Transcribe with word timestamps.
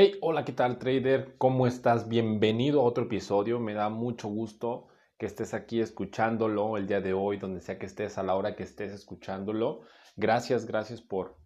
Hey, 0.00 0.16
hola, 0.20 0.44
¿qué 0.44 0.52
tal 0.52 0.78
trader? 0.78 1.34
¿Cómo 1.38 1.66
estás? 1.66 2.08
Bienvenido 2.08 2.82
a 2.82 2.84
otro 2.84 3.06
episodio. 3.06 3.58
Me 3.58 3.74
da 3.74 3.88
mucho 3.88 4.28
gusto 4.28 4.86
que 5.18 5.26
estés 5.26 5.54
aquí 5.54 5.80
escuchándolo 5.80 6.76
el 6.76 6.86
día 6.86 7.00
de 7.00 7.14
hoy, 7.14 7.36
donde 7.36 7.60
sea 7.60 7.80
que 7.80 7.86
estés, 7.86 8.16
a 8.16 8.22
la 8.22 8.36
hora 8.36 8.54
que 8.54 8.62
estés 8.62 8.92
escuchándolo. 8.92 9.80
Gracias, 10.14 10.66
gracias 10.66 11.02
por, 11.02 11.36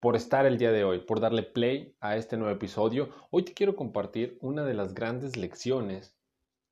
por 0.00 0.16
estar 0.16 0.46
el 0.46 0.56
día 0.56 0.72
de 0.72 0.84
hoy, 0.84 1.00
por 1.00 1.20
darle 1.20 1.42
play 1.42 1.98
a 2.00 2.16
este 2.16 2.38
nuevo 2.38 2.54
episodio. 2.54 3.10
Hoy 3.30 3.42
te 3.42 3.52
quiero 3.52 3.76
compartir 3.76 4.38
una 4.40 4.64
de 4.64 4.72
las 4.72 4.94
grandes 4.94 5.36
lecciones 5.36 6.16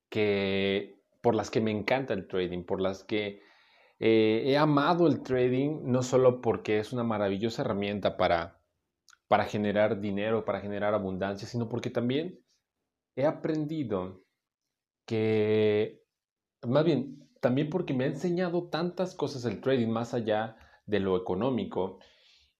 que, 0.08 1.02
por 1.20 1.34
las 1.34 1.50
que 1.50 1.60
me 1.60 1.70
encanta 1.70 2.14
el 2.14 2.28
trading, 2.28 2.64
por 2.64 2.80
las 2.80 3.04
que 3.04 3.42
eh, 4.00 4.44
he 4.46 4.56
amado 4.56 5.06
el 5.06 5.22
trading, 5.22 5.80
no 5.82 6.02
solo 6.02 6.40
porque 6.40 6.78
es 6.78 6.94
una 6.94 7.04
maravillosa 7.04 7.60
herramienta 7.60 8.16
para 8.16 8.55
para 9.28 9.44
generar 9.44 10.00
dinero, 10.00 10.44
para 10.44 10.60
generar 10.60 10.94
abundancia, 10.94 11.48
sino 11.48 11.68
porque 11.68 11.90
también 11.90 12.38
he 13.16 13.26
aprendido 13.26 14.22
que, 15.06 16.02
más 16.62 16.84
bien, 16.84 17.28
también 17.40 17.70
porque 17.70 17.94
me 17.94 18.04
ha 18.04 18.08
enseñado 18.08 18.68
tantas 18.68 19.14
cosas 19.14 19.44
el 19.44 19.60
trading 19.60 19.88
más 19.88 20.14
allá 20.14 20.56
de 20.86 21.00
lo 21.00 21.16
económico. 21.16 21.98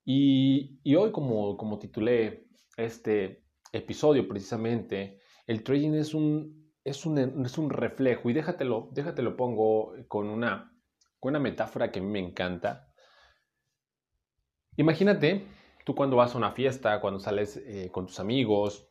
Y, 0.05 0.79
hoy, 0.97 1.13
como, 1.13 1.57
como 1.57 1.79
titulé 1.79 2.47
este 2.77 3.45
episodio 3.73 4.29
precisamente, 4.29 5.21
el 5.47 5.63
trading 5.63 5.95
es 5.95 6.15
un, 6.15 6.73
es 6.85 7.07
un, 7.07 7.45
es 7.45 7.59
un 7.59 7.71
reflejo, 7.71 8.31
y 8.31 8.33
déjatelo, 8.33 8.91
déjatelo 8.93 9.37
pongo 9.37 9.95
con 10.09 10.29
una, 10.29 10.73
con 11.19 11.31
una 11.31 11.41
metáfora 11.41 11.91
que 11.91 11.99
a 11.99 12.03
mí 12.03 12.09
me 12.09 12.21
encanta. 12.21 12.93
Imagínate 14.77 15.47
tú 15.87 15.95
cuando 15.95 16.17
vas 16.17 16.35
a 16.35 16.39
una 16.39 16.51
fiesta, 16.51 17.01
cuando 17.01 17.21
sales 17.21 17.59
eh, 17.59 17.91
con 17.93 18.09
tus 18.09 18.19
amigos 18.19 18.89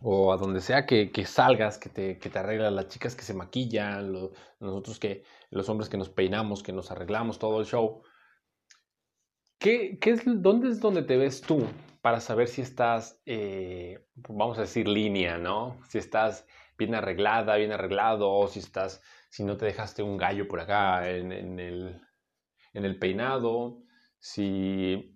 o 0.00 0.32
a 0.32 0.38
donde 0.38 0.62
sea 0.62 0.86
que, 0.86 1.10
salgas, 1.26 1.76
que 1.76 1.90
te, 1.90 2.18
que 2.18 2.30
te 2.30 2.38
arreglan 2.38 2.74
las 2.74 2.88
chicas 2.88 3.14
que 3.14 3.22
se 3.22 3.34
maquillan, 3.34 4.14
nosotros 4.58 4.98
que, 4.98 5.24
los 5.50 5.68
hombres 5.68 5.90
que 5.90 5.98
nos 5.98 6.08
peinamos, 6.08 6.62
que 6.62 6.72
nos 6.72 6.90
arreglamos 6.90 7.38
todo 7.38 7.60
el 7.60 7.66
show. 7.66 8.02
¿Qué, 9.58 9.98
qué 10.00 10.12
es, 10.12 10.22
¿Dónde 10.24 10.70
es 10.70 10.80
donde 10.80 11.02
te 11.02 11.18
ves 11.18 11.42
tú 11.42 11.66
para 12.00 12.20
saber 12.20 12.48
si 12.48 12.62
estás, 12.62 13.20
eh, 13.26 14.06
vamos 14.14 14.56
a 14.56 14.62
decir, 14.62 14.88
línea, 14.88 15.36
¿no? 15.36 15.78
Si 15.86 15.98
estás 15.98 16.46
bien 16.78 16.94
arreglada, 16.94 17.56
bien 17.56 17.72
arreglado, 17.72 18.32
o 18.32 18.48
si 18.48 18.60
estás, 18.60 19.02
si 19.28 19.44
no 19.44 19.58
te 19.58 19.66
dejaste 19.66 20.02
un 20.02 20.16
gallo 20.16 20.48
por 20.48 20.60
acá 20.60 21.10
en, 21.10 21.30
en, 21.30 21.60
el, 21.60 22.00
en 22.72 22.84
el 22.86 22.98
peinado, 22.98 23.82
si 24.18 25.15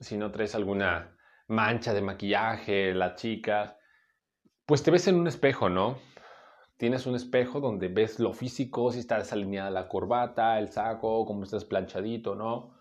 si 0.00 0.16
no 0.16 0.30
traes 0.30 0.54
alguna 0.54 1.16
mancha 1.48 1.92
de 1.92 2.02
maquillaje, 2.02 2.94
la 2.94 3.14
chica, 3.14 3.78
pues 4.66 4.82
te 4.82 4.90
ves 4.90 5.08
en 5.08 5.16
un 5.16 5.26
espejo, 5.26 5.68
¿no? 5.68 5.98
Tienes 6.76 7.06
un 7.06 7.14
espejo 7.14 7.60
donde 7.60 7.88
ves 7.88 8.18
lo 8.18 8.32
físico, 8.32 8.90
si 8.90 9.00
está 9.00 9.18
desalineada 9.18 9.70
la 9.70 9.88
corbata, 9.88 10.58
el 10.58 10.70
saco, 10.70 11.24
cómo 11.24 11.44
estás 11.44 11.64
planchadito, 11.64 12.34
¿no? 12.34 12.74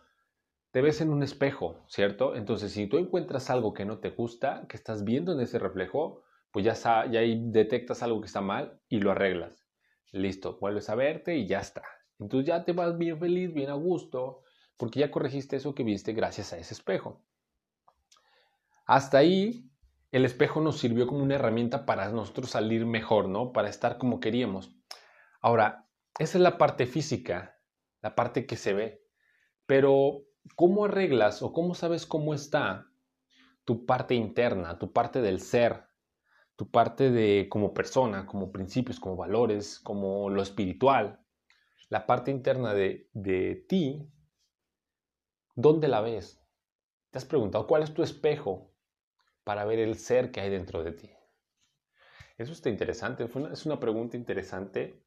Te 0.72 0.81
ves 0.81 1.02
en 1.02 1.09
un 1.09 1.22
espejo, 1.22 1.83
¿cierto? 1.88 2.36
Entonces, 2.36 2.72
si 2.72 2.88
tú 2.88 2.97
encuentras 2.97 3.50
algo 3.50 3.73
que 3.73 3.86
no 3.86 4.00
te 4.00 4.09
gusta, 4.09 4.66
que 4.67 4.77
estás 4.77 5.03
viendo 5.03 5.33
en 5.33 5.42
ese 5.42 5.59
reflejo, 5.59 6.23
pues 6.52 6.66
ya, 6.66 6.73
ya 7.09 7.20
ahí 7.20 7.39
detectas 7.52 8.02
algo 8.02 8.22
que 8.22 8.27
está 8.27 8.42
mal 8.42 8.80
y 8.89 9.00
lo 9.00 9.11
arreglas. 9.11 9.67
Listo, 10.11 10.58
vuelves 10.59 10.89
a 10.89 10.95
verte 10.95 11.36
y 11.36 11.48
ya 11.48 11.59
está. 11.59 11.83
Entonces 12.20 12.48
ya 12.48 12.64
te 12.64 12.73
vas 12.73 12.98
bien 12.98 13.20
feliz, 13.20 13.53
bien 13.53 13.70
a 13.70 13.73
gusto, 13.73 14.44
porque 14.84 15.00
ya 15.00 15.12
corregiste 15.12 15.56
eso 15.56 15.73
que 15.73 15.86
viste 15.86 16.12
gracias 16.12 16.52
a 16.52 16.58
ese 16.58 16.73
espejo. 16.73 17.23
Hasta 18.86 19.17
ahí, 19.17 19.72
el 20.12 20.26
espejo 20.26 20.59
nos 20.59 20.78
sirvió 20.78 21.08
como 21.08 21.23
una 21.23 21.36
herramienta 21.36 21.86
para 21.86 22.09
nosotros 22.09 22.50
salir 22.50 22.86
mejor, 22.86 23.30
¿no? 23.30 23.54
Para 23.54 23.70
estar 23.70 23.98
como 23.98 24.20
queríamos. 24.20 24.76
Ahora, 25.39 25.88
esa 26.20 26.38
es 26.38 26.42
la 26.42 26.58
parte 26.58 26.86
física, 26.86 27.58
la 28.02 28.14
parte 28.14 28.45
que 28.45 28.58
se 28.58 28.73
ve. 28.73 29.08
Pero, 29.66 30.26
¿cómo 30.58 30.83
arreglas 30.83 31.43
o 31.43 31.54
cómo 31.54 31.76
sabes 31.76 32.05
cómo 32.05 32.33
está 32.33 32.86
tu 33.64 33.86
parte 33.86 34.16
interna, 34.16 34.80
tu 34.80 34.92
parte 34.92 35.22
del 35.22 35.39
ser, 35.39 35.86
tu 36.58 36.70
parte 36.70 37.10
de 37.10 37.48
como 37.48 37.73
persona, 37.73 38.26
como 38.26 38.52
principios, 38.52 38.99
como 38.99 39.16
valores, 39.16 39.80
como 39.80 40.30
lo 40.30 40.42
espiritual? 40.42 41.22
La 41.88 42.05
parte 42.05 42.32
interna 42.32 42.73
de, 42.73 43.08
de 43.14 43.66
ti 43.70 44.10
¿Dónde 45.55 45.87
la 45.87 46.02
ves? 46.02 46.41
¿Te 47.11 47.19
has 47.19 47.25
preguntado 47.25 47.67
cuál 47.67 47.83
es 47.83 47.93
tu 47.93 48.02
espejo 48.02 48.73
para 49.43 49.65
ver 49.65 49.77
el 49.77 49.95
ser 49.97 50.31
que 50.31 50.41
hay 50.41 50.49
dentro 50.49 50.83
de 50.83 50.93
ti? 50.93 51.11
Eso 52.37 52.53
está 52.53 52.69
interesante, 52.69 53.27
es 53.52 53.65
una 53.65 53.80
pregunta 53.80 54.17
interesante. 54.17 55.03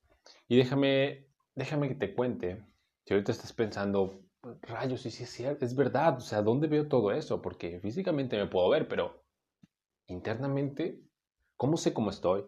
Y 0.46 0.56
déjame, 0.56 1.26
déjame 1.56 1.88
que 1.88 1.96
te 1.96 2.14
cuente, 2.14 2.64
si 3.04 3.14
ahorita 3.14 3.32
estás 3.32 3.52
pensando, 3.52 4.22
rayos, 4.62 5.00
sí, 5.00 5.10
sí 5.10 5.44
es 5.44 5.62
es 5.62 5.74
verdad, 5.74 6.18
o 6.18 6.20
sea, 6.20 6.42
¿dónde 6.42 6.68
veo 6.68 6.86
todo 6.86 7.10
eso? 7.10 7.42
Porque 7.42 7.80
físicamente 7.80 8.36
me 8.36 8.46
puedo 8.46 8.68
ver, 8.68 8.86
pero 8.86 9.24
internamente, 10.06 11.02
¿cómo 11.56 11.76
sé 11.76 11.92
cómo 11.92 12.10
estoy? 12.10 12.46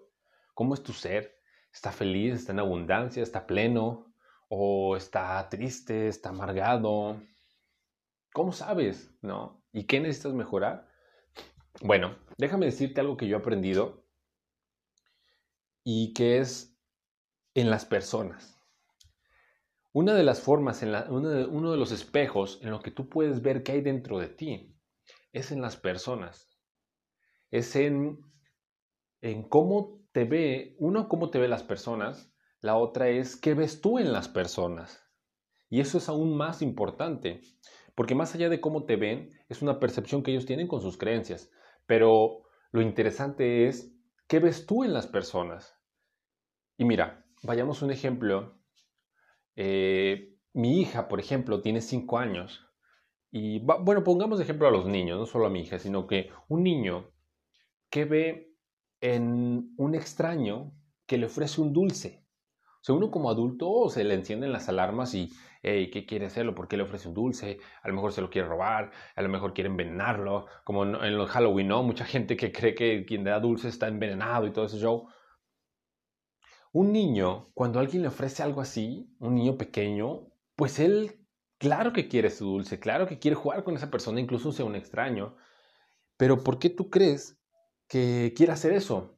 ¿Cómo 0.54 0.75
es 0.75 0.84
tu 0.84 0.92
ser? 0.92 1.41
¿Está 1.72 1.91
feliz? 1.91 2.34
¿Está 2.34 2.53
en 2.53 2.60
abundancia? 2.60 3.25
¿Está 3.25 3.47
pleno? 3.47 4.14
¿O 4.48 4.97
está 4.97 5.48
triste? 5.48 6.06
¿Está 6.06 6.28
amargado? 6.28 7.20
¿Cómo 8.33 8.53
sabes? 8.53 9.15
¿No? 9.22 9.65
¿Y 9.72 9.84
qué 9.84 10.00
necesitas 10.00 10.34
mejorar? 10.34 10.89
Bueno, 11.81 12.16
déjame 12.37 12.66
decirte 12.66 13.00
algo 13.00 13.16
que 13.16 13.28
yo 13.28 13.37
he 13.37 13.41
aprendido 13.41 14.05
y 15.84 16.12
que 16.12 16.38
es 16.38 16.77
en 17.55 17.71
las 17.71 17.84
personas. 17.84 18.59
Una 19.93 20.15
de 20.15 20.22
las 20.22 20.41
formas, 20.41 20.83
en 20.83 20.94
uno, 21.09 21.28
de, 21.28 21.47
uno, 21.47 21.72
de, 21.72 21.78
los 21.78 21.93
espejos 21.93 22.59
en 22.62 22.71
lo 22.71 22.81
que 22.81 22.91
tú 22.91 23.09
puedes 23.09 23.43
ver 23.43 23.62
qué 23.62 23.72
hay 23.72 23.81
dentro 23.81 24.19
de 24.19 24.28
ti 24.28 24.77
es 25.33 25.50
en 25.50 25.62
las 25.62 25.77
personas. 25.77 26.49
Es 27.50 27.75
en, 27.75 28.21
en 29.22 29.49
cómo 29.49 30.05
te 30.12 30.25
ve, 30.25 30.77
uno, 30.78 31.09
cómo 31.09 31.31
te 31.31 31.38
ve 31.38 31.49
las 31.49 31.62
personas, 31.62 32.33
la 32.61 32.77
otra 32.77 33.09
es 33.09 33.37
qué 33.37 33.55
ves 33.55 33.81
tú 33.81 33.99
en 33.99 34.12
las 34.12 34.28
personas. 34.28 35.03
Y 35.71 35.81
eso 35.81 35.99
es 35.99 36.09
aún 36.09 36.37
más 36.37 36.62
importante. 36.62 37.41
Porque 37.98 38.14
más 38.14 38.32
allá 38.32 38.48
de 38.48 38.60
cómo 38.60 38.84
te 38.84 38.94
ven, 38.94 39.32
es 39.48 39.60
una 39.60 39.81
percepción 39.81 40.22
que 40.22 40.31
ellos 40.31 40.47
tienen 40.47 40.69
con 40.69 40.81
sus 40.81 40.97
creencias. 40.97 41.50
Pero 41.84 42.44
lo 42.70 42.81
interesante 42.81 43.66
es, 43.66 43.92
¿qué 44.28 44.38
ves 44.38 44.66
tú 44.66 44.84
en 44.84 44.92
las 44.92 45.09
personas? 45.09 45.76
Y 46.76 46.84
mira, 46.84 47.26
vayamos 47.42 47.82
un 47.82 47.91
ejemplo. 47.91 48.62
Eh, 49.56 50.37
mi 50.53 50.81
hija, 50.81 51.08
por 51.08 51.19
ejemplo, 51.19 51.60
tiene 51.60 51.81
5 51.81 52.19
años. 52.19 52.64
Y 53.32 53.58
bueno, 53.58 54.04
pongamos 54.04 54.38
de 54.38 54.44
ejemplo 54.44 54.69
a 54.69 54.70
los 54.70 54.87
niños, 54.87 55.19
no 55.19 55.26
solo 55.26 55.47
a 55.47 55.50
mi 55.50 55.62
hija, 55.62 55.81
sino 55.81 56.06
que 56.06 56.31
un 56.47 56.62
niño 56.62 57.10
que 57.91 58.04
ve 58.04 58.54
en 59.00 59.75
un 59.76 59.97
extraño 59.97 60.72
que 61.04 61.19
le 61.19 61.26
ofrece 61.26 61.60
un 61.60 61.72
dulce. 61.72 62.25
O 62.81 62.84
sea, 62.84 62.94
uno 62.94 63.11
como 63.11 63.31
adulto 63.31 63.89
se 63.89 64.05
le 64.05 64.15
encienden 64.15 64.53
las 64.53 64.69
alarmas 64.69 65.15
y 65.15 65.33
hey, 65.62 65.91
¿qué 65.91 66.06
quiere 66.06 66.27
hacerlo? 66.27 66.55
¿Por 66.55 66.69
qué 66.69 66.77
le 66.77 66.84
ofrece 66.84 67.09
un 67.09 67.15
dulce? 67.15 67.59
A 67.83 67.89
lo 67.89 67.94
mejor 67.94 68.12
se 68.12 68.21
lo 68.21 68.31
quiere 68.31 68.49
robar, 68.49 68.93
a 69.16 69.22
lo 69.22 69.28
mejor 69.28 69.53
quiere 69.55 69.69
envenenarlo, 69.69 70.47
como 70.65 70.84
en, 70.84 70.94
en 70.94 71.25
Halloween, 71.27 71.69
¿no? 71.69 71.83
Mucha 71.83 72.05
gente 72.05 72.37
que 72.37 72.53
cree 72.53 72.75
que 72.75 73.05
quien 73.05 73.25
da 73.25 73.41
dulce 73.41 73.69
está 73.69 73.88
envenenado 73.88 74.47
y 74.47 74.53
todo 74.53 74.67
ese 74.67 74.78
show. 74.78 75.09
Un 76.72 76.93
niño, 76.93 77.50
cuando 77.55 77.81
alguien 77.81 78.03
le 78.03 78.09
ofrece 78.09 78.43
algo 78.43 78.61
así, 78.61 79.15
un 79.19 79.34
niño 79.34 79.56
pequeño, 79.59 80.28
pues 80.55 80.78
él, 80.78 81.27
claro 81.59 81.93
que 81.93 82.09
quiere 82.09 82.31
su 82.31 82.47
dulce, 82.47 82.78
claro 82.78 83.06
que 83.06 83.19
quiere 83.19 83.34
jugar 83.34 83.65
con 83.65 83.75
esa 83.77 83.91
persona, 83.91 84.21
incluso 84.21 84.53
sea 84.53 84.65
un 84.65 84.77
extraño. 84.77 85.37
Pero 86.17 86.44
¿por 86.44 86.59
qué 86.59 86.71
tú 86.71 86.91
crees 86.91 87.41
que 87.88 88.35
quiere 88.37 88.52
hacer 88.52 88.73
eso? 88.73 89.18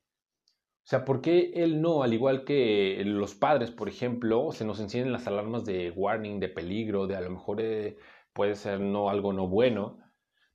O 0.82 0.88
sea, 0.90 1.04
¿por 1.04 1.20
qué 1.20 1.52
él 1.54 1.80
no, 1.80 2.02
al 2.02 2.14
igual 2.14 2.44
que 2.44 3.02
los 3.04 3.34
padres, 3.34 3.70
por 3.70 3.88
ejemplo, 3.88 4.50
se 4.52 4.64
nos 4.64 4.80
encienden 4.80 5.12
las 5.12 5.26
alarmas 5.26 5.64
de 5.64 5.90
warning, 5.90 6.40
de 6.40 6.48
peligro, 6.48 7.06
de 7.06 7.16
a 7.16 7.20
lo 7.20 7.30
mejor 7.30 7.60
eh, 7.60 7.98
puede 8.32 8.54
ser 8.56 8.80
no 8.80 9.08
algo 9.10 9.32
no 9.32 9.46
bueno? 9.46 9.98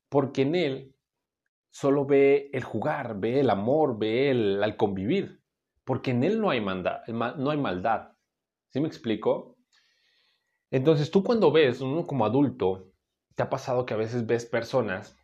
Porque 0.09 0.41
en 0.41 0.55
él 0.55 0.95
solo 1.69 2.05
ve 2.05 2.49
el 2.53 2.63
jugar, 2.63 3.19
ve 3.19 3.39
el 3.39 3.49
amor, 3.49 3.97
ve 3.97 4.31
el 4.31 4.63
al 4.63 4.77
convivir, 4.77 5.41
porque 5.83 6.11
en 6.11 6.23
él 6.23 6.41
no 6.41 6.49
hay, 6.49 6.61
maldad, 6.61 7.05
no 7.07 7.49
hay 7.51 7.57
maldad. 7.57 8.13
¿Sí 8.69 8.79
me 8.79 8.87
explico? 8.87 9.57
Entonces 10.71 11.11
tú 11.11 11.23
cuando 11.23 11.51
ves, 11.51 11.81
uno 11.81 12.05
como 12.05 12.25
adulto, 12.25 12.91
te 13.35 13.43
ha 13.43 13.49
pasado 13.49 13.85
que 13.85 13.93
a 13.93 13.97
veces 13.97 14.25
ves 14.25 14.45
personas 14.45 15.17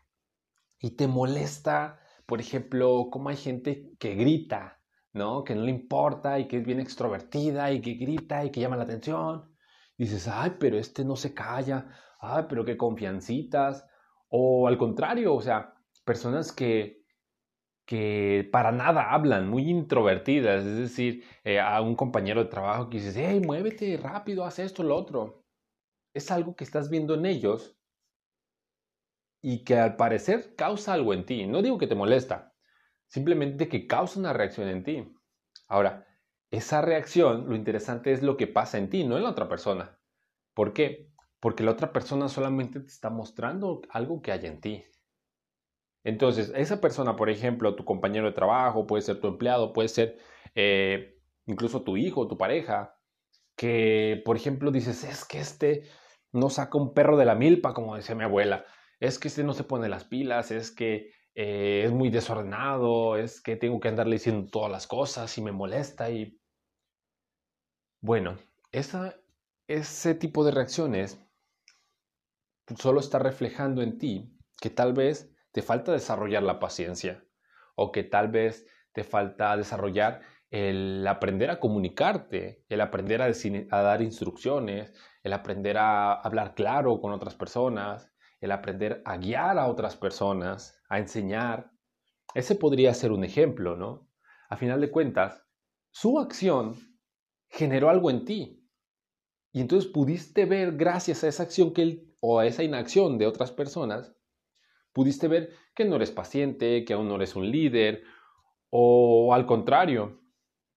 y 0.80 0.92
te 0.92 1.08
molesta, 1.08 2.00
por 2.26 2.40
ejemplo, 2.40 3.08
cómo 3.12 3.30
hay 3.30 3.38
gente 3.38 3.92
que 4.00 4.16
grita, 4.16 4.81
¿no? 5.14 5.44
Que 5.44 5.56
no 5.56 5.64
le 5.64 5.72
importa 5.72 6.40
y 6.40 6.48
que 6.48 6.58
es 6.58 6.66
bien 6.66 6.80
extrovertida 6.80 7.72
y 7.72 7.82
que 7.82 7.94
grita 7.94 8.46
y 8.46 8.52
que 8.52 8.62
llama 8.62 8.78
la 8.78 8.84
atención. 8.84 9.56
dices, 9.98 10.28
ay, 10.28 10.54
pero 10.60 10.78
este 10.78 11.06
no 11.06 11.16
se 11.16 11.34
calla, 11.34 11.88
ay, 12.20 12.46
pero 12.50 12.66
qué 12.66 12.78
confiancitas. 12.78 13.86
O 14.30 14.68
al 14.68 14.78
contrario, 14.78 15.36
o 15.36 15.42
sea, 15.42 15.76
personas 16.06 16.52
que, 16.52 17.06
que 17.86 18.50
para 18.52 18.72
nada 18.72 19.12
hablan, 19.14 19.50
muy 19.50 19.70
introvertidas, 19.70 20.66
es 20.66 20.78
decir, 20.78 21.24
eh, 21.44 21.60
a 21.60 21.82
un 21.82 21.96
compañero 21.96 22.44
de 22.44 22.50
trabajo 22.50 22.90
que 22.90 22.98
dices, 22.98 23.16
hey, 23.18 23.42
muévete 23.46 23.98
rápido, 23.98 24.46
haz 24.46 24.60
esto, 24.60 24.84
lo 24.84 24.96
otro. 24.96 25.46
Es 26.14 26.32
algo 26.32 26.56
que 26.56 26.64
estás 26.64 26.90
viendo 26.90 27.16
en 27.16 27.26
ellos 27.26 27.78
y 29.42 29.64
que 29.64 29.78
al 29.78 29.96
parecer 29.96 30.56
causa 30.56 30.94
algo 30.94 31.14
en 31.14 31.26
ti. 31.26 31.48
No 31.48 31.62
digo 31.62 31.78
que 31.78 31.88
te 31.88 31.96
molesta, 31.96 32.51
simplemente 33.12 33.68
que 33.68 33.88
causa 33.88 34.20
una 34.20 34.32
reacción 34.32 34.70
en 34.70 34.84
ti. 34.84 35.14
Ahora, 35.68 36.08
esa 36.50 36.82
reacción, 36.82 37.50
lo 37.50 37.56
interesante 37.56 38.14
es 38.14 38.24
lo 38.24 38.38
que 38.38 38.48
pasa 38.48 38.78
en 38.78 38.90
ti, 38.90 39.04
no 39.04 39.18
en 39.18 39.24
la 39.24 39.32
otra 39.32 39.50
persona. 39.50 40.00
¿Por 40.54 40.72
qué? 40.72 41.12
Porque 41.42 41.64
la 41.64 41.72
otra 41.72 41.92
persona 41.92 42.30
solamente 42.30 42.80
te 42.80 42.88
está 42.88 43.10
mostrando 43.10 43.82
algo 43.90 44.22
que 44.22 44.32
hay 44.32 44.46
en 44.46 44.62
ti. 44.62 44.86
Entonces, 46.06 46.54
esa 46.56 46.80
persona, 46.80 47.18
por 47.18 47.30
ejemplo, 47.30 47.76
tu 47.76 47.84
compañero 47.84 48.28
de 48.28 48.34
trabajo, 48.34 48.88
puede 48.88 49.02
ser 49.02 49.20
tu 49.20 49.28
empleado, 49.28 49.74
puede 49.74 49.90
ser 49.90 50.18
eh, 50.56 51.20
incluso 51.46 51.84
tu 51.84 51.98
hijo, 51.98 52.30
tu 52.30 52.38
pareja, 52.38 52.98
que, 53.58 54.22
por 54.24 54.38
ejemplo, 54.38 54.72
dices, 54.72 55.04
es 55.04 55.26
que 55.26 55.40
este 55.40 55.84
no 56.32 56.50
saca 56.50 56.78
un 56.78 56.94
perro 56.94 57.18
de 57.18 57.26
la 57.26 57.36
milpa, 57.36 57.74
como 57.74 57.98
decía 57.98 58.16
mi 58.16 58.24
abuela, 58.24 58.64
es 59.02 59.20
que 59.20 59.28
este 59.28 59.44
no 59.44 59.54
se 59.54 59.66
pone 59.66 59.90
las 59.90 60.06
pilas, 60.06 60.52
es 60.52 60.72
que 60.72 61.12
eh, 61.36 61.84
es 61.86 61.92
muy 61.92 62.10
desordenado, 62.10 63.18
es 63.18 63.42
que 63.42 63.56
tengo 63.56 63.80
que 63.80 63.88
andarle 63.88 64.16
diciendo 64.16 64.50
todas 64.52 64.72
las 64.72 64.88
cosas 64.88 65.38
y 65.38 65.42
me 65.42 65.52
molesta 65.52 66.10
y... 66.10 66.38
Bueno, 68.02 68.38
esa, 68.72 69.16
ese 69.68 70.16
tipo 70.16 70.44
de 70.44 70.52
reacciones 70.52 71.20
solo 72.76 73.00
está 73.00 73.20
reflejando 73.20 73.82
en 73.82 73.98
ti 73.98 74.38
que 74.60 74.70
tal 74.70 74.94
vez 74.94 75.34
te 75.52 75.62
falta 75.62 75.92
desarrollar 75.92 76.44
la 76.44 76.60
paciencia 76.60 77.24
o 77.76 77.92
que 77.92 78.04
tal 78.04 78.30
vez 78.30 78.66
te 78.94 79.04
falta 79.04 79.56
desarrollar 79.58 80.22
el 80.50 81.06
aprender 81.08 81.50
a 81.50 81.60
comunicarte, 81.60 82.66
el 82.68 82.82
aprender 82.82 83.22
a, 83.22 83.26
a, 83.26 83.82
dar 83.82 84.02
instrucciones, 84.02 84.94
el 85.24 85.32
aprender 85.32 85.78
a 85.78 86.14
hablar 86.14 86.54
claro 86.56 87.00
con 87.00 87.14
otras 87.14 87.36
personas, 87.36 88.12
el 88.42 88.52
aprender 88.52 89.02
a 89.06 89.18
guiar 89.18 89.58
a 89.58 89.68
otras 89.68 89.96
personas, 89.96 90.82
a 90.90 91.00
enseñar. 91.00 91.72
Ese 92.34 92.56
podría 92.56 92.94
ser 92.94 93.12
un 93.12 93.24
ejemplo, 93.24 93.78
¿no? 93.78 94.10
A 94.50 94.58
final 94.58 94.82
de 94.82 94.92
cuentas, 94.92 95.44
su 95.92 96.20
acción 96.20 96.76
generó 97.48 97.90
algo 97.90 98.10
en 98.10 98.26
ti. 98.26 98.68
Y 99.54 99.62
entonces 99.62 99.90
pudiste 99.90 100.46
ver, 100.46 100.76
gracias 100.76 101.24
a 101.24 101.28
esa 101.28 101.44
acción 101.44 101.74
o 102.20 102.40
a 102.40 102.46
esa 102.46 102.64
inacción 102.64 103.18
de 103.18 103.28
otras 103.28 103.52
personas, 103.52 104.16
pudiste 104.94 105.28
ver 105.28 105.52
que 105.76 105.86
no 105.86 105.96
eres 105.98 106.12
paciente, 106.12 106.84
que 106.84 106.94
aún 106.94 107.08
no 107.08 107.16
eres 107.16 107.36
un 107.36 107.50
líder, 107.50 108.04
o 108.70 109.34
al 109.34 109.46
contrario, 109.46 110.22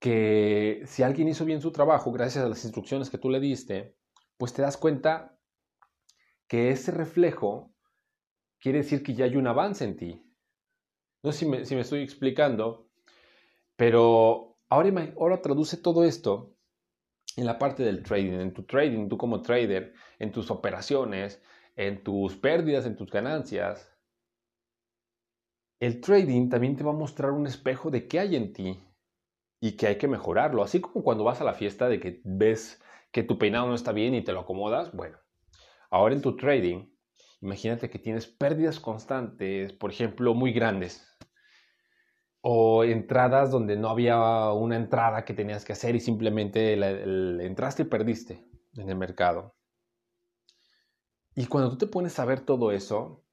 que 0.01 0.83
si 0.87 1.03
alguien 1.03 1.29
hizo 1.29 1.45
bien 1.45 1.63
su 1.63 1.73
trabajo 1.73 2.13
gracias 2.13 2.45
a 2.45 2.49
las 2.49 2.65
instrucciones 2.65 3.09
que 3.09 3.19
tú 3.19 3.31
le 3.31 3.41
diste, 3.41 3.97
pues 4.37 4.53
te 4.53 4.63
das 4.63 4.77
cuenta 4.77 5.39
que 6.49 6.71
ese 6.71 6.91
reflejo 6.91 7.73
quiere 8.61 8.79
decir 8.79 9.03
que 9.03 9.15
ya 9.15 9.25
hay 9.25 9.37
un 9.37 9.47
avance 9.47 9.85
en 9.85 9.97
ti. 9.97 10.23
No 11.23 11.33
sé 11.33 11.65
si 11.65 11.75
me, 11.75 11.81
estoy 11.81 12.03
explicando, 12.03 12.89
pero 13.77 14.59
ahora, 14.69 15.13
ahora 15.19 15.43
traduce 15.43 15.77
todo 15.77 16.05
esto 16.05 16.55
en 17.37 17.47
la 17.47 17.59
parte 17.59 17.83
del 17.83 18.03
trading, 18.03 18.33
en 18.33 18.53
tu 18.53 18.65
trading, 18.65 19.09
tú 19.09 19.17
como 19.17 19.43
trader, 19.43 19.95
en 20.19 20.33
tus 20.33 20.51
operaciones, 20.51 21.43
en 21.77 22.03
tus 22.05 22.37
pérdidas, 22.37 22.87
en 22.87 22.97
tus 22.97 23.11
ganancias, 23.11 23.95
el 25.81 26.01
trading 26.01 26.49
también 26.49 26.77
te 26.77 26.85
va 26.85 26.93
a 26.93 26.97
mostrar 26.97 27.33
un 27.33 27.47
espejo 27.47 27.91
de 27.91 28.09
qué 28.09 28.21
hay 28.21 28.37
en 28.37 28.53
ti 28.53 28.81
y 29.61 29.77
que 29.77 29.87
hay 29.87 29.99
que 29.99 30.09
mejorarlo. 30.09 30.63
Así 30.63 30.81
como 30.81 31.03
cuando 31.05 31.25
vas 31.25 31.41
a 31.41 31.45
la 31.45 31.55
fiesta 31.55 31.89
de 31.89 32.01
que 32.01 32.21
ves 32.25 32.83
que 33.13 33.23
tu 33.23 33.39
peinado 33.39 33.67
no 33.67 33.75
está 33.75 33.93
bien 33.93 34.15
y 34.15 34.23
te 34.25 34.33
lo 34.33 34.41
acomodas, 34.41 34.93
bueno, 34.93 35.19
ahora 35.95 36.15
en 36.17 36.23
tu 36.23 36.37
trading, 36.37 36.89
imagínate 37.41 37.89
que 37.89 38.01
tienes 38.01 38.27
pérdidas 38.27 38.81
constantes, 38.81 39.73
por 39.73 39.93
ejemplo, 39.93 40.35
muy 40.35 40.53
grandes, 40.53 41.07
o 42.41 42.83
entradas 42.83 43.53
donde 43.53 43.77
no 43.77 43.89
había 43.89 44.51
una 44.51 44.75
entrada 44.75 45.25
que 45.25 45.35
tenías 45.35 45.65
que 45.65 45.73
hacer 45.73 45.95
y 45.95 46.01
simplemente 46.01 46.73
entraste 47.47 47.83
y 47.83 47.87
perdiste 47.87 48.45
en 48.75 48.91
el 48.91 48.97
mercado. 48.97 49.55
Y 51.37 51.47
cuando 51.47 51.71
tú 51.71 51.79
te 51.79 51.87
pones 51.87 52.19
a 52.19 52.25
ver 52.25 52.41
todo 52.41 52.73
eso, 52.73 53.25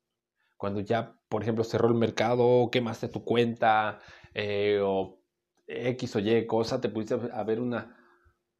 cuando 0.55 0.81
ya, 0.81 1.19
por 1.29 1.41
ejemplo, 1.41 1.63
cerró 1.63 1.87
el 1.87 1.95
mercado, 1.95 2.69
quemaste 2.71 3.07
tu 3.07 3.25
cuenta 3.25 4.01
eh, 4.35 4.79
o 4.83 5.19
X 5.65 6.15
o 6.15 6.19
Y 6.19 6.45
cosa, 6.45 6.79
te 6.79 6.89
pudiste 6.89 7.15
a 7.33 7.43
ver 7.43 7.59
una, 7.59 7.97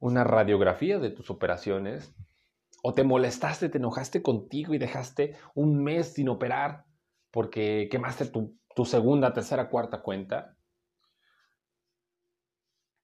una 0.00 0.24
radiografía 0.24 0.98
de 0.98 1.10
tus 1.10 1.30
operaciones 1.30 2.12
o 2.82 2.92
te 2.92 3.04
molestaste, 3.04 3.68
te 3.68 3.78
enojaste 3.78 4.22
contigo 4.22 4.74
y 4.74 4.78
dejaste 4.78 5.36
un 5.54 5.82
mes 5.82 6.14
sin 6.14 6.28
operar 6.28 6.84
porque 7.30 7.88
quemaste 7.90 8.26
tu, 8.26 8.84
segunda, 8.84 9.32
tercera, 9.32 9.70
cuarta 9.70 10.02
cuenta. 10.02 10.56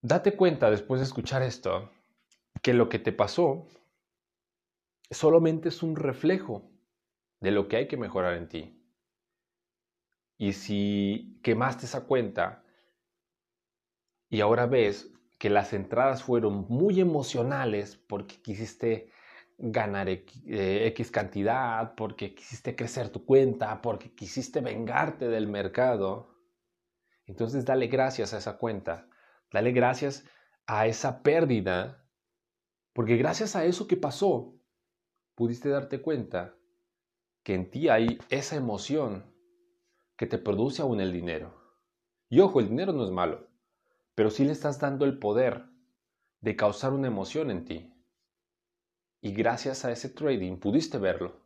Date 0.02 0.36
cuenta 0.36 0.70
después 0.70 1.00
de 1.00 1.06
escuchar 1.06 1.42
esto 1.42 1.90
que 2.60 2.74
lo 2.74 2.88
que 2.88 2.98
te 2.98 3.12
pasó 3.12 3.66
solamente 5.10 5.68
es 5.68 5.82
un 5.82 5.96
reflejo 5.96 6.70
de 7.40 7.52
lo 7.52 7.68
que 7.68 7.76
hay 7.76 7.88
que 7.88 7.96
mejorar 7.96 8.34
en 8.34 8.48
ti. 8.48 8.84
Y 10.36 10.52
si 10.52 11.40
quemaste 11.42 11.86
esa 11.86 12.04
cuenta 12.04 12.64
y 14.28 14.40
ahora 14.40 14.66
ves 14.66 15.12
que 15.38 15.50
las 15.50 15.72
entradas 15.72 16.22
fueron 16.22 16.66
muy 16.68 17.00
emocionales 17.00 17.96
porque 17.96 18.42
quisiste 18.42 19.12
ganar 19.58 20.08
X, 20.08 20.42
eh, 20.46 21.10
cantidad, 21.12 21.94
porque 21.96 22.34
quisiste 22.34 22.76
crecer 22.76 23.10
tu 23.10 23.24
cuenta, 23.24 23.82
porque 23.82 24.14
quisiste 24.14 24.60
vengarte 24.60 25.28
del 25.28 25.48
mercado, 25.48 26.38
entonces 27.26 27.64
dale 27.64 27.88
gracias 27.88 28.32
a 28.32 28.38
esa 28.38 28.56
cuenta, 28.56 29.08
dale 29.52 29.72
gracias 29.72 30.24
a 30.66 30.86
esa 30.86 31.22
pérdida, 31.22 32.08
porque 32.92 33.16
gracias 33.16 33.56
a 33.56 33.64
eso 33.64 33.88
que 33.88 33.96
pasó, 33.96 34.54
pudiste 35.34 35.68
darte 35.68 36.00
cuenta 36.00 36.54
que 37.42 37.54
en 37.54 37.70
ti 37.70 37.88
hay 37.88 38.18
esa 38.28 38.56
emoción 38.56 39.34
que 40.16 40.26
te 40.26 40.38
produce 40.38 40.82
aún 40.82 41.00
el 41.00 41.12
dinero. 41.12 41.54
Y 42.28 42.40
ojo, 42.40 42.60
el 42.60 42.68
dinero 42.68 42.92
no 42.92 43.04
es 43.04 43.10
malo, 43.10 43.48
pero 44.14 44.30
sí 44.30 44.44
le 44.44 44.52
estás 44.52 44.78
dando 44.78 45.04
el 45.04 45.18
poder 45.18 45.64
de 46.40 46.56
causar 46.56 46.92
una 46.92 47.08
emoción 47.08 47.50
en 47.50 47.64
ti. 47.64 47.97
Y 49.20 49.32
gracias 49.32 49.84
a 49.84 49.92
ese 49.92 50.08
trading 50.08 50.58
pudiste 50.58 50.98
verlo. 50.98 51.40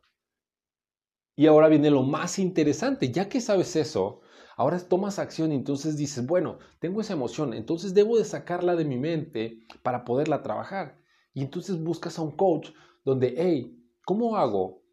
Y 1.35 1.47
ahora 1.47 1.67
viene 1.67 1.89
lo 1.89 2.03
más 2.03 2.37
interesante, 2.37 3.11
ya 3.11 3.27
que 3.27 3.41
sabes 3.41 3.75
eso, 3.75 4.21
ahora 4.55 4.79
tomas 4.79 5.17
acción 5.17 5.51
y 5.51 5.55
entonces 5.55 5.97
dices, 5.97 6.25
bueno, 6.25 6.59
tengo 6.79 7.01
esa 7.01 7.13
emoción, 7.13 7.53
entonces 7.53 7.93
debo 7.93 8.17
de 8.17 8.25
sacarla 8.25 8.75
de 8.75 8.85
mi 8.85 8.97
mente 8.97 9.65
para 9.81 10.05
poderla 10.05 10.43
trabajar. 10.43 10.99
Y 11.33 11.41
entonces 11.41 11.81
buscas 11.81 12.19
a 12.19 12.21
un 12.21 12.37
coach 12.37 12.69
donde, 13.03 13.33
hey, 13.37 13.83
¿cómo 14.05 14.37
hago 14.37 14.83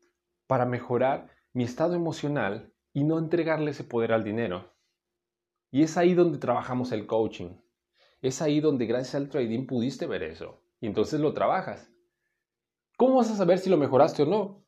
para 0.46 0.64
mejorar 0.64 1.30
mi 1.52 1.64
estado 1.64 1.94
emocional 1.94 2.72
y 2.92 3.04
no 3.04 3.18
entregarle 3.18 3.70
ese 3.70 3.84
poder 3.84 4.12
al 4.12 4.25
dinero. 4.25 4.72
Y 5.70 5.82
es 5.82 5.96
ahí 5.96 6.14
donde 6.14 6.38
trabajamos 6.38 6.92
el 6.92 7.06
coaching. 7.06 7.56
Es 8.20 8.42
ahí 8.42 8.60
donde 8.60 8.87
gracias 8.87 9.14
al 9.14 9.28
trading 9.28 9.66
pudiste 9.66 10.06
ver 10.06 10.22
eso. 10.22 10.62
Y 10.80 10.87
entonces 10.87 11.20
lo 11.20 11.32
trabajas. 11.32 11.90
¿Cómo 13.00 13.16
vas 13.16 13.30
a 13.30 13.35
saber 13.35 13.59
si 13.59 13.71
lo 13.71 13.78
mejoraste 13.78 14.25
o 14.25 14.26
no? 14.26 14.66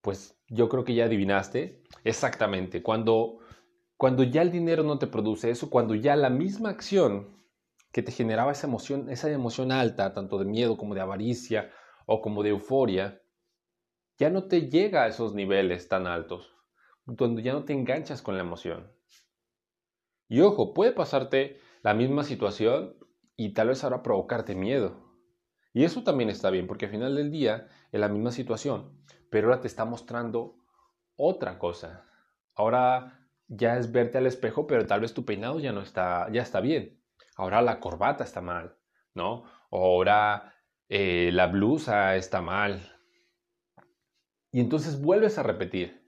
Pues 0.00 0.40
yo 0.48 0.70
creo 0.70 0.82
que 0.82 0.94
ya 0.94 1.04
adivinaste. 1.04 1.82
Exactamente. 2.02 2.82
Cuando, 2.82 3.40
cuando 3.98 4.22
ya 4.22 4.40
el 4.40 4.50
dinero 4.50 4.82
no 4.82 4.98
te 4.98 5.08
produce 5.08 5.50
eso, 5.50 5.68
cuando 5.68 5.94
ya 5.94 6.16
la 6.16 6.30
misma 6.30 6.70
acción 6.70 7.36
que 7.92 8.02
te 8.02 8.12
generaba 8.12 8.52
esa 8.52 8.66
emoción, 8.66 9.10
esa 9.10 9.30
emoción 9.30 9.72
alta, 9.72 10.14
tanto 10.14 10.38
de 10.38 10.46
miedo 10.46 10.78
como 10.78 10.94
de 10.94 11.02
avaricia 11.02 11.70
o 12.06 12.22
como 12.22 12.42
de 12.42 12.48
euforia, 12.48 13.20
ya 14.16 14.30
no 14.30 14.44
te 14.44 14.70
llega 14.70 15.02
a 15.02 15.08
esos 15.08 15.34
niveles 15.34 15.86
tan 15.86 16.06
altos 16.06 16.50
donde 17.04 17.42
ya 17.42 17.52
no 17.52 17.66
te 17.66 17.74
enganchas 17.74 18.22
con 18.22 18.38
la 18.38 18.42
emoción. 18.42 18.90
Y 20.30 20.40
ojo, 20.40 20.72
puede 20.72 20.92
pasarte 20.92 21.60
la 21.82 21.92
misma 21.92 22.24
situación 22.24 22.96
y 23.36 23.52
tal 23.52 23.68
vez 23.68 23.84
ahora 23.84 24.02
provocarte 24.02 24.54
miedo. 24.54 25.03
Y 25.74 25.84
eso 25.84 26.02
también 26.02 26.30
está 26.30 26.48
bien, 26.48 26.66
porque 26.66 26.86
al 26.86 26.92
final 26.92 27.14
del 27.14 27.30
día 27.30 27.68
es 27.92 28.00
la 28.00 28.08
misma 28.08 28.30
situación, 28.30 28.98
pero 29.30 29.48
ahora 29.48 29.60
te 29.60 29.66
está 29.66 29.84
mostrando 29.84 30.56
otra 31.16 31.58
cosa. 31.58 32.08
Ahora 32.54 33.28
ya 33.46 33.76
es 33.76 33.92
verte 33.92 34.16
al 34.16 34.26
espejo, 34.26 34.66
pero 34.66 34.86
tal 34.86 35.00
vez 35.00 35.12
tu 35.12 35.26
peinado 35.26 35.60
ya 35.60 35.72
no 35.72 35.82
está, 35.82 36.30
ya 36.32 36.40
está 36.40 36.60
bien. 36.60 36.98
Ahora 37.36 37.60
la 37.60 37.78
corbata 37.78 38.24
está 38.24 38.40
mal, 38.40 38.78
¿no? 39.12 39.44
Ahora 39.70 40.54
eh, 40.88 41.28
la 41.34 41.48
blusa 41.48 42.16
está 42.16 42.40
mal. 42.40 42.80
Y 44.50 44.60
entonces 44.60 44.98
vuelves 45.02 45.36
a 45.36 45.42
repetir 45.42 46.04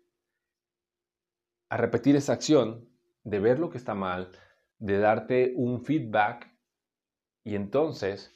a 1.68 1.76
repetir 1.76 2.16
esa 2.16 2.32
acción 2.32 2.88
de 3.24 3.40
ver 3.40 3.58
lo 3.58 3.70
que 3.70 3.78
está 3.78 3.94
mal, 3.94 4.30
de 4.78 4.98
darte 4.98 5.52
un 5.56 5.82
feedback 5.82 6.50
y 7.44 7.54
entonces 7.56 8.32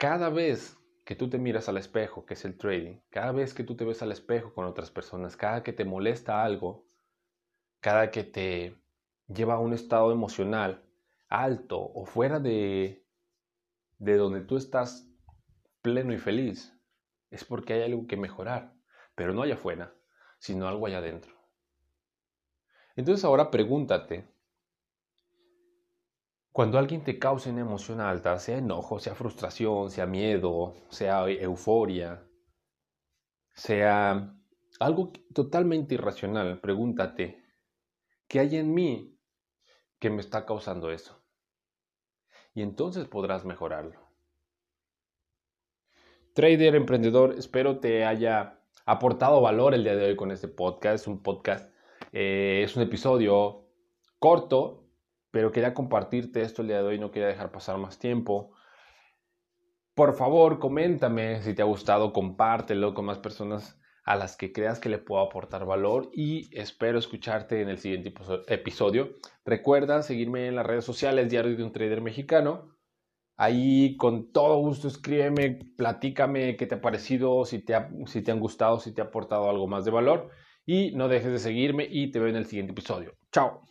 cada 0.00 0.30
vez 0.30 0.78
que 1.04 1.14
tú 1.14 1.28
te 1.28 1.36
miras 1.36 1.68
al 1.68 1.76
espejo, 1.76 2.24
que 2.24 2.32
es 2.32 2.46
el 2.46 2.56
trading, 2.56 3.00
cada 3.10 3.32
vez 3.32 3.52
que 3.52 3.64
tú 3.64 3.76
te 3.76 3.84
ves 3.84 4.00
al 4.00 4.10
espejo 4.12 4.54
con 4.54 4.64
otras 4.64 4.90
personas, 4.90 5.36
cada 5.36 5.62
que 5.62 5.74
te 5.74 5.84
molesta 5.84 6.42
algo, 6.42 6.86
cada 7.80 8.10
que 8.10 8.24
te 8.24 8.78
lleva 9.28 9.56
a 9.56 9.58
un 9.58 9.74
estado 9.74 10.10
emocional 10.10 10.82
alto 11.28 11.78
o 11.78 12.06
fuera 12.06 12.40
de, 12.40 13.04
de 13.98 14.16
donde 14.16 14.40
tú 14.40 14.56
estás 14.56 15.06
pleno 15.82 16.14
y 16.14 16.18
feliz, 16.18 16.74
es 17.30 17.44
porque 17.44 17.74
hay 17.74 17.82
algo 17.82 18.06
que 18.06 18.16
mejorar, 18.16 18.72
pero 19.14 19.34
no 19.34 19.42
allá 19.42 19.54
afuera, 19.56 19.92
sino 20.38 20.66
algo 20.66 20.86
allá 20.86 20.98
adentro. 20.98 21.34
Entonces 22.96 23.22
ahora 23.22 23.50
pregúntate, 23.50 24.26
cuando 26.52 26.78
alguien 26.78 27.04
te 27.04 27.18
causa 27.18 27.50
una 27.50 27.60
emoción 27.60 28.00
alta, 28.00 28.38
sea 28.38 28.58
enojo, 28.58 28.98
sea 28.98 29.14
frustración, 29.14 29.90
sea 29.90 30.06
miedo, 30.06 30.74
sea 30.90 31.28
euforia, 31.28 32.26
sea 33.54 34.34
algo 34.80 35.12
totalmente 35.34 35.94
irracional, 35.94 36.60
pregúntate, 36.60 37.44
¿qué 38.26 38.40
hay 38.40 38.56
en 38.56 38.74
mí 38.74 39.18
que 39.98 40.10
me 40.10 40.20
está 40.20 40.44
causando 40.44 40.90
eso? 40.90 41.22
Y 42.54 42.62
entonces 42.62 43.06
podrás 43.06 43.44
mejorarlo. 43.44 44.00
Trader, 46.34 46.74
emprendedor, 46.74 47.34
espero 47.38 47.78
te 47.78 48.04
haya 48.04 48.60
aportado 48.86 49.40
valor 49.40 49.74
el 49.74 49.84
día 49.84 49.94
de 49.94 50.06
hoy 50.06 50.16
con 50.16 50.30
este 50.30 50.48
podcast. 50.48 51.02
Es 51.02 51.06
un 51.06 51.22
podcast, 51.22 51.72
eh, 52.12 52.62
es 52.64 52.74
un 52.76 52.82
episodio 52.82 53.68
corto, 54.18 54.79
pero 55.30 55.52
quería 55.52 55.74
compartirte 55.74 56.42
esto 56.42 56.62
el 56.62 56.68
día 56.68 56.78
de 56.78 56.88
hoy, 56.88 56.98
no 56.98 57.10
quería 57.10 57.28
dejar 57.28 57.52
pasar 57.52 57.78
más 57.78 57.98
tiempo. 57.98 58.52
Por 59.94 60.14
favor, 60.14 60.58
coméntame 60.58 61.42
si 61.42 61.54
te 61.54 61.62
ha 61.62 61.66
gustado, 61.66 62.12
compártelo 62.12 62.94
con 62.94 63.04
más 63.04 63.18
personas 63.18 63.80
a 64.04 64.16
las 64.16 64.36
que 64.36 64.52
creas 64.52 64.80
que 64.80 64.88
le 64.88 64.98
puedo 64.98 65.22
aportar 65.22 65.66
valor 65.66 66.10
y 66.12 66.50
espero 66.58 66.98
escucharte 66.98 67.60
en 67.60 67.68
el 67.68 67.78
siguiente 67.78 68.12
episodio. 68.48 69.16
Recuerda 69.44 70.02
seguirme 70.02 70.48
en 70.48 70.56
las 70.56 70.66
redes 70.66 70.84
sociales 70.84 71.30
Diario 71.30 71.56
de 71.56 71.64
un 71.64 71.72
Trader 71.72 72.00
Mexicano. 72.00 72.76
Ahí 73.36 73.96
con 73.96 74.32
todo 74.32 74.58
gusto 74.58 74.88
escríbeme, 74.88 75.60
platícame 75.76 76.56
qué 76.56 76.66
te 76.66 76.74
ha 76.74 76.80
parecido, 76.80 77.44
si 77.44 77.64
te, 77.64 77.74
si 78.06 78.22
te 78.22 78.32
han 78.32 78.40
gustado, 78.40 78.80
si 78.80 78.92
te 78.92 79.00
ha 79.00 79.04
aportado 79.04 79.48
algo 79.48 79.66
más 79.66 79.84
de 79.84 79.90
valor. 79.90 80.30
Y 80.66 80.92
no 80.92 81.08
dejes 81.08 81.32
de 81.32 81.38
seguirme 81.38 81.86
y 81.90 82.10
te 82.10 82.18
veo 82.18 82.28
en 82.28 82.36
el 82.36 82.46
siguiente 82.46 82.72
episodio. 82.72 83.14
Chao. 83.32 83.69